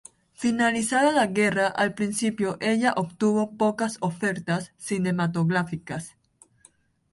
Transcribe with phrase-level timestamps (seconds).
[0.33, 6.17] Finalizada la guerra, al principio ella obtuvo pocas ofertas cinematográficas.